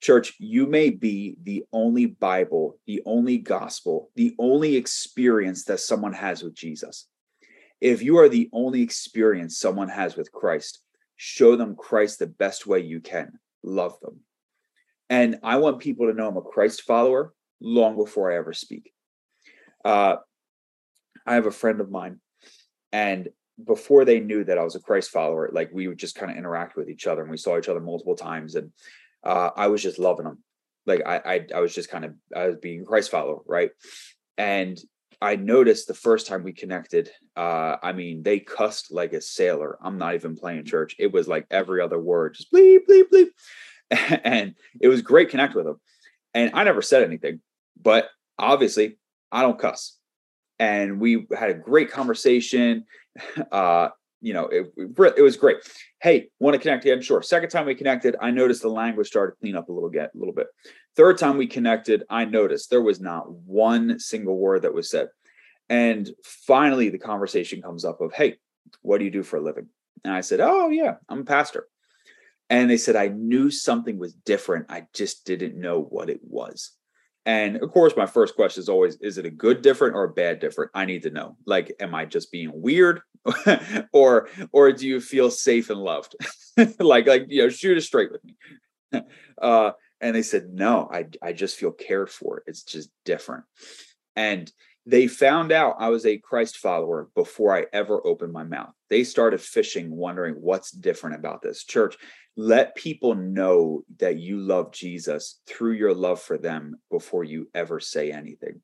[0.00, 6.12] Church, you may be the only Bible, the only gospel, the only experience that someone
[6.12, 7.06] has with Jesus.
[7.80, 10.80] If you are the only experience someone has with Christ,
[11.16, 13.38] show them Christ the best way you can.
[13.62, 14.20] Love them.
[15.12, 18.94] And I want people to know I'm a Christ follower long before I ever speak.
[19.84, 20.16] Uh,
[21.26, 22.18] I have a friend of mine,
[22.92, 23.28] and
[23.62, 26.38] before they knew that I was a Christ follower, like we would just kind of
[26.38, 28.72] interact with each other, and we saw each other multiple times, and
[29.22, 30.38] uh, I was just loving them.
[30.86, 33.70] Like I, I, I was just kind of I was being a Christ follower, right?
[34.38, 34.80] And
[35.20, 39.76] I noticed the first time we connected, uh, I mean, they cussed like a sailor.
[39.82, 40.96] I'm not even playing church.
[40.98, 43.28] It was like every other word, just bleep, bleep, bleep.
[44.24, 45.80] and it was great connect with them.
[46.34, 47.40] And I never said anything,
[47.80, 48.98] but obviously
[49.30, 49.98] I don't cuss.
[50.58, 52.84] And we had a great conversation.
[53.52, 53.90] Uh,
[54.22, 54.72] you know, it,
[55.18, 55.58] it was great.
[56.00, 57.02] Hey, want to connect again?
[57.02, 57.20] Sure.
[57.20, 60.14] Second time we connected, I noticed the language started to clean up a little get
[60.14, 60.46] a little bit.
[60.96, 65.08] Third time we connected, I noticed there was not one single word that was said.
[65.68, 68.38] And finally, the conversation comes up of, "Hey,
[68.80, 69.68] what do you do for a living?"
[70.04, 71.68] And I said, "Oh yeah, I'm a pastor."
[72.50, 74.66] And they said I knew something was different.
[74.68, 76.72] I just didn't know what it was.
[77.24, 80.12] And of course, my first question is always, is it a good different or a
[80.12, 80.72] bad different?
[80.74, 81.36] I need to know.
[81.46, 83.00] Like, am I just being weird?
[83.92, 86.16] or or do you feel safe and loved?
[86.80, 88.36] like, like, you know, shoot it straight with me.
[89.42, 92.42] uh, and they said, no, I I just feel cared for.
[92.46, 93.44] It's just different.
[94.16, 94.50] And
[94.84, 98.72] they found out I was a Christ follower before I ever opened my mouth.
[98.90, 101.96] They started fishing, wondering what's different about this church
[102.36, 107.78] let people know that you love Jesus through your love for them before you ever
[107.78, 108.60] say anything.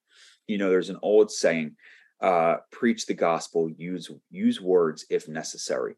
[0.46, 1.76] You know, there's an old saying,
[2.20, 5.94] uh, preach the gospel, use use words if necessary.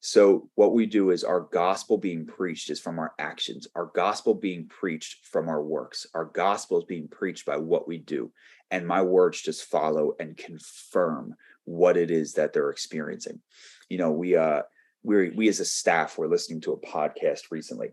[0.00, 3.66] So what we do is our gospel being preached is from our actions.
[3.74, 6.06] Our gospel being preached from our works.
[6.14, 8.30] Our gospel is being preached by what we do.
[8.70, 13.40] And my words just follow and confirm what it is that they're experiencing.
[13.88, 14.62] You know, we uh
[15.06, 17.90] we we as a staff were listening to a podcast recently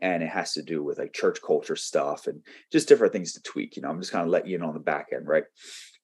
[0.00, 2.40] and it has to do with like church culture stuff and
[2.72, 4.74] just different things to tweak you know i'm just kind of let you in on
[4.74, 5.44] the back end right?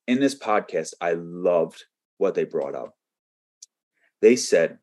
[0.07, 1.85] In this podcast i loved
[2.19, 2.95] what they brought up.
[4.21, 4.79] They said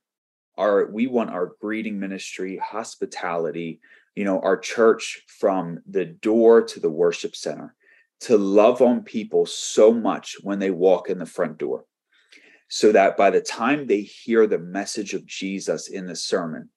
[0.57, 3.79] our we want our greeting ministry hospitality
[4.15, 7.73] you know our church from the door to the worship center
[8.19, 11.85] to love on people so much when they walk in the front door
[12.69, 16.69] so that by the time they hear the message of Jesus in the sermon,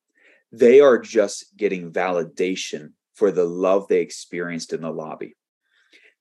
[0.50, 5.37] they are just getting validation for the love they experienced in the lobby.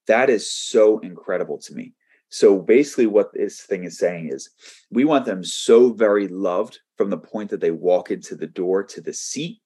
[0.07, 1.93] That is so incredible to me.
[2.29, 4.49] So basically, what this thing is saying is
[4.89, 8.83] we want them so very loved from the point that they walk into the door
[8.83, 9.61] to the seat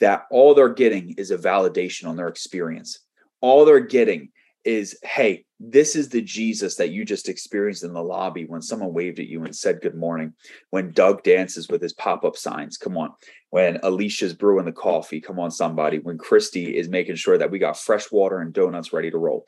[0.00, 3.00] that all they're getting is a validation on their experience.
[3.40, 4.30] All they're getting
[4.64, 8.92] is hey, this is the Jesus that you just experienced in the lobby when someone
[8.92, 10.34] waved at you and said good morning.
[10.70, 13.12] When Doug dances with his pop up signs, come on.
[13.50, 15.98] When Alicia's brewing the coffee, come on, somebody.
[15.98, 19.46] When Christy is making sure that we got fresh water and donuts ready to roll.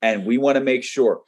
[0.00, 1.22] And we want to make sure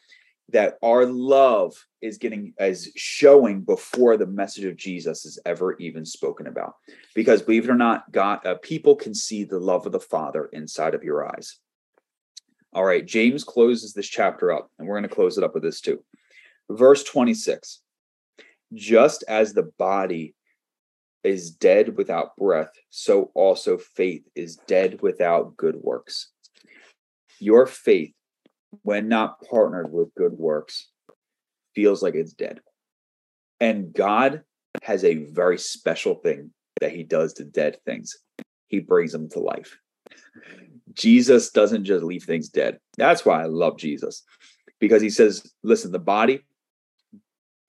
[0.51, 6.05] that our love is getting as showing before the message of Jesus is ever even
[6.05, 6.75] spoken about.
[7.15, 10.51] Because believe it or not, God, uh, people can see the love of the Father
[10.53, 11.59] inside of your eyes.
[12.75, 15.63] All right, James closes this chapter up, and we're going to close it up with
[15.63, 16.03] this too.
[16.71, 17.83] Verse 26
[18.73, 20.35] Just as the body
[21.23, 26.33] is dead without breath, so also faith is dead without good works.
[27.39, 28.13] Your faith,
[28.83, 30.91] when not partnered with good works,
[31.75, 32.61] feels like it's dead.
[33.61, 34.43] And God
[34.83, 36.51] has a very special thing
[36.81, 38.17] that he does to dead things.
[38.67, 39.79] He brings them to life.
[40.95, 42.79] Jesus doesn't just leave things dead.
[42.97, 44.25] That's why I love Jesus
[44.81, 46.45] because he says, listen, the body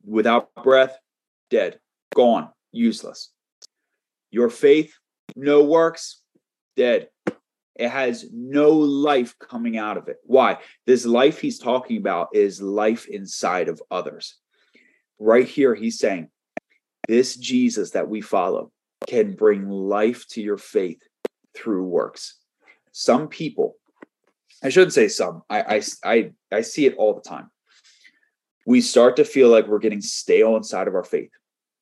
[0.06, 0.98] without breath,
[1.50, 1.80] dead,
[2.14, 3.32] gone, useless.
[4.32, 4.94] Your faith,
[5.36, 6.22] no works,
[6.76, 7.10] dead,
[7.76, 10.18] It has no life coming out of it.
[10.24, 10.58] Why?
[10.86, 14.38] This life he's talking about is life inside of others.
[15.20, 16.30] Right here, he's saying,
[17.08, 18.72] This Jesus that we follow
[19.08, 21.02] can bring life to your faith
[21.54, 22.40] through works.
[22.98, 23.76] Some people,
[24.64, 27.52] I shouldn't say some, I, I, I, I see it all the time.
[28.66, 31.32] We start to feel like we're getting stale inside of our faith.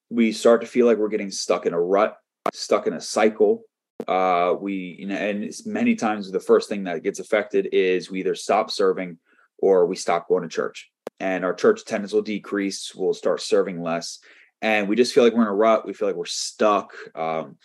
[0.10, 2.18] We start to feel like we're getting stuck in a rut,
[2.52, 3.62] stuck in a cycle,
[4.08, 8.22] uh, we you know, and many times the first thing that gets affected is we
[8.22, 9.20] either stop serving
[9.60, 10.90] or we stop going to church,
[11.20, 12.94] and our church attendance will decrease.
[12.96, 14.18] We'll start serving less,
[14.64, 15.86] and we just feel like we're in a rut.
[15.86, 16.92] We feel like we're stuck.
[17.14, 17.58] Um,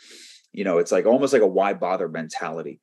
[0.53, 2.81] you know, it's like almost like a why bother mentality.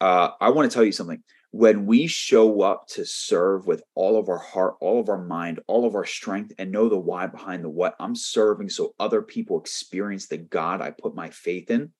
[0.00, 1.22] Uh, I want to tell you something.
[1.52, 5.60] When we show up to serve with all of our heart, all of our mind,
[5.66, 9.22] all of our strength, and know the why behind the what, I'm serving so other
[9.22, 11.92] people experience the God I put my faith in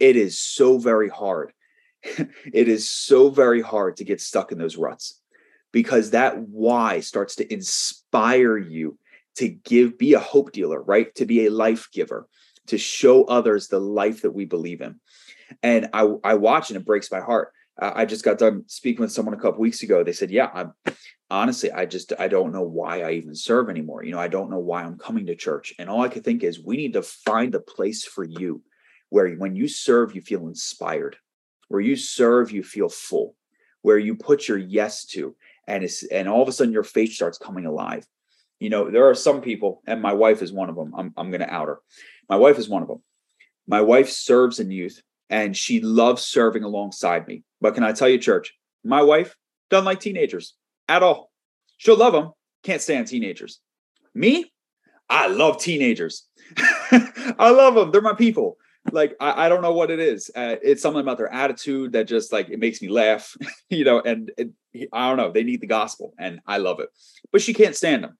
[0.00, 1.52] it is so very hard.
[2.02, 5.20] it is so very hard to get stuck in those ruts
[5.72, 8.98] because that why starts to inspire you
[9.36, 11.14] to give, be a hope dealer, right?
[11.16, 12.28] To be a life giver,
[12.68, 15.00] to show others the life that we believe in.
[15.62, 17.52] And I, I watch and it breaks my heart.
[17.80, 20.04] Uh, I just got done speaking with someone a couple weeks ago.
[20.04, 20.72] They said, "Yeah, I'm
[21.30, 24.04] honestly, I just I don't know why I even serve anymore.
[24.04, 26.44] You know, I don't know why I'm coming to church." And all I could think
[26.44, 28.62] is, we need to find a place for you
[29.10, 31.16] where when you serve, you feel inspired,
[31.68, 33.34] where you serve, you feel full,
[33.82, 35.34] where you put your yes to,
[35.66, 38.06] and it's and all of a sudden your faith starts coming alive.
[38.60, 40.94] You know, there are some people, and my wife is one of them.
[40.96, 41.80] I'm I'm gonna out her.
[42.28, 43.02] My wife is one of them.
[43.66, 47.42] My wife serves in youth and she loves serving alongside me.
[47.60, 48.54] But can I tell you, church,
[48.84, 49.36] my wife
[49.70, 50.54] doesn't like teenagers
[50.88, 51.30] at all.
[51.78, 53.60] She'll love them, can't stand teenagers.
[54.14, 54.52] Me,
[55.08, 56.26] I love teenagers.
[56.58, 57.90] I love them.
[57.90, 58.58] They're my people
[58.92, 60.30] like I, I, don't know what it is.
[60.34, 63.34] Uh, it's something about their attitude that just like it makes me laugh,
[63.70, 64.00] you know.
[64.00, 64.50] And it,
[64.92, 65.32] I don't know.
[65.32, 66.90] They need the gospel, and I love it.
[67.32, 68.18] But she can't stand them.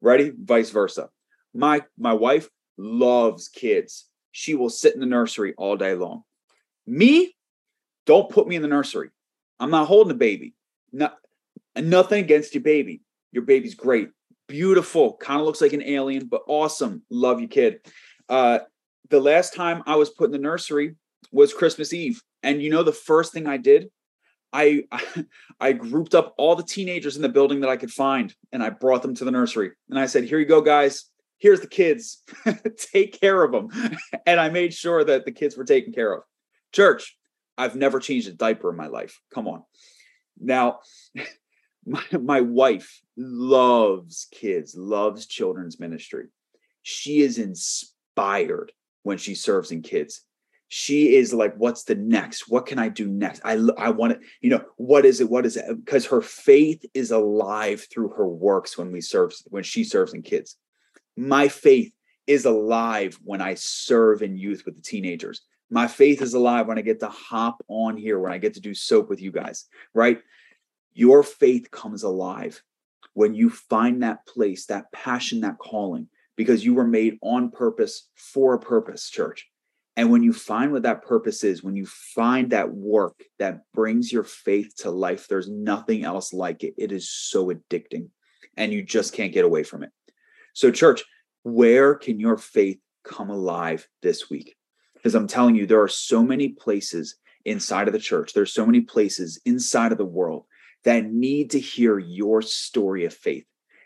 [0.00, 0.32] Ready?
[0.42, 1.10] Vice versa.
[1.54, 4.06] My my wife loves kids.
[4.38, 6.22] She will sit in the nursery all day long.
[6.86, 7.34] Me,
[8.06, 9.10] don't put me in the nursery.
[9.58, 10.54] I'm not holding a baby.
[10.92, 11.16] Not
[11.76, 13.02] nothing against your baby.
[13.32, 14.10] Your baby's great,
[14.46, 17.02] beautiful, kind of looks like an alien, but awesome.
[17.10, 17.80] Love you, kid.
[18.28, 18.60] Uh,
[19.10, 20.94] the last time I was put in the nursery
[21.32, 22.22] was Christmas Eve.
[22.44, 23.90] And you know the first thing I did?
[24.52, 24.84] I
[25.60, 28.70] I grouped up all the teenagers in the building that I could find and I
[28.70, 29.72] brought them to the nursery.
[29.90, 31.06] And I said, "Here you go guys.
[31.38, 32.22] Here's the kids.
[32.92, 33.68] Take care of them."
[34.26, 36.22] and I made sure that the kids were taken care of.
[36.72, 37.16] Church,
[37.56, 39.20] I've never changed a diaper in my life.
[39.32, 39.62] Come on.
[40.40, 40.80] Now,
[41.86, 46.26] my, my wife loves kids, loves children's ministry.
[46.82, 48.72] She is inspired
[49.02, 50.24] when she serves in kids
[50.68, 54.26] she is like what's the next what can i do next i i want to
[54.40, 58.28] you know what is it what is it because her faith is alive through her
[58.28, 60.56] works when we serve when she serves in kids
[61.18, 61.92] my faith
[62.26, 66.78] is alive when i serve in youth with the teenagers my faith is alive when
[66.78, 69.66] i get to hop on here when i get to do soap with you guys
[69.94, 70.20] right
[70.92, 72.62] your faith comes alive
[73.14, 76.08] when you find that place that passion that calling
[76.38, 79.50] because you were made on purpose for a purpose, church.
[79.96, 84.12] And when you find what that purpose is, when you find that work that brings
[84.12, 86.74] your faith to life, there's nothing else like it.
[86.78, 88.10] It is so addicting
[88.56, 89.90] and you just can't get away from it.
[90.58, 91.04] So, church,
[91.44, 94.56] where can your faith come alive this week?
[94.92, 98.66] Because I'm telling you, there are so many places inside of the church, there's so
[98.66, 100.46] many places inside of the world
[100.82, 103.44] that need to hear your story of faith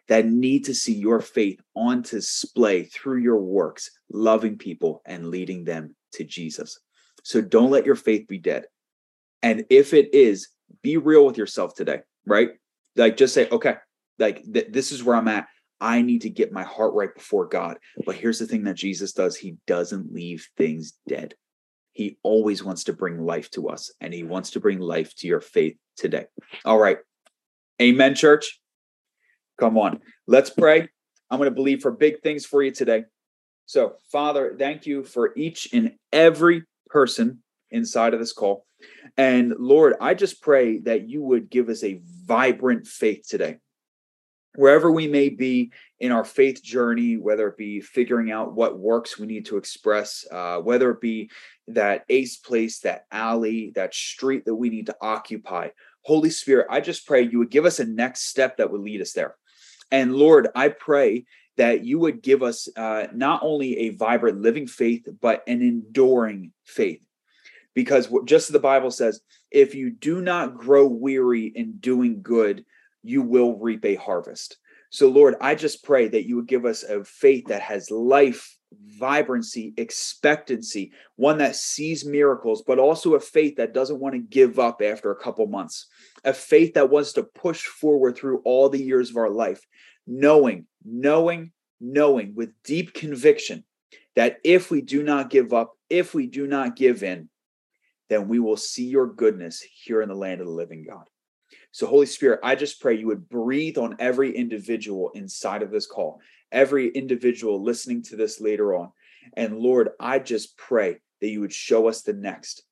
[0.08, 5.64] that need to see your faith on display through your works, loving people and leading
[5.64, 6.80] them to Jesus.
[7.22, 8.64] So don't let your faith be dead.
[9.42, 10.48] And if it is,
[10.80, 12.52] be real with yourself today, right?
[12.96, 13.74] Like just say, okay,
[14.18, 15.48] like th- this is where I'm at.
[15.82, 17.76] I need to get my heart right before God.
[18.06, 21.34] But here's the thing that Jesus does He doesn't leave things dead.
[21.92, 25.26] He always wants to bring life to us, and He wants to bring life to
[25.26, 26.26] your faith today.
[26.64, 26.98] All right.
[27.82, 28.60] Amen, church.
[29.58, 30.88] Come on, let's pray.
[31.30, 33.04] I'm going to believe for big things for you today.
[33.66, 38.66] So, Father, thank you for each and every person inside of this call.
[39.16, 43.58] And Lord, I just pray that you would give us a vibrant faith today.
[44.54, 49.18] Wherever we may be in our faith journey, whether it be figuring out what works
[49.18, 51.30] we need to express, uh, whether it be
[51.68, 55.68] that ace place, that alley, that street that we need to occupy,
[56.02, 59.00] Holy Spirit, I just pray you would give us a next step that would lead
[59.00, 59.36] us there.
[59.90, 61.24] And Lord, I pray
[61.56, 66.52] that you would give us uh, not only a vibrant living faith, but an enduring
[66.64, 67.06] faith.
[67.74, 72.64] because just as the Bible says, if you do not grow weary in doing good,
[73.02, 74.58] you will reap a harvest.
[74.90, 78.58] So, Lord, I just pray that you would give us a faith that has life,
[78.98, 84.58] vibrancy, expectancy, one that sees miracles, but also a faith that doesn't want to give
[84.58, 85.86] up after a couple months,
[86.24, 89.66] a faith that wants to push forward through all the years of our life,
[90.06, 93.64] knowing, knowing, knowing with deep conviction
[94.14, 97.30] that if we do not give up, if we do not give in,
[98.10, 101.04] then we will see your goodness here in the land of the living God.
[101.72, 105.86] So, Holy Spirit, I just pray you would breathe on every individual inside of this
[105.86, 106.20] call,
[106.52, 108.92] every individual listening to this later on.
[109.38, 112.64] And Lord, I just pray that you would show us the next.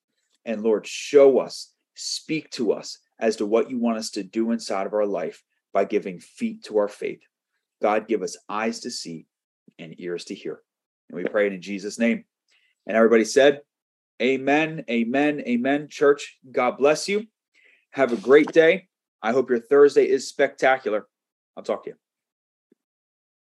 [0.44, 4.52] And Lord, show us, speak to us as to what you want us to do
[4.52, 5.42] inside of our life
[5.72, 7.22] by giving feet to our faith.
[7.80, 9.26] God, give us eyes to see
[9.78, 10.60] and ears to hear.
[11.08, 12.24] And we pray it in Jesus' name.
[12.86, 13.62] And everybody said,
[14.20, 15.88] Amen, amen, amen.
[15.88, 17.24] Church, God bless you.
[17.92, 18.88] Have a great day.
[19.22, 21.06] I hope your Thursday is spectacular.
[21.56, 21.96] I'll talk to you.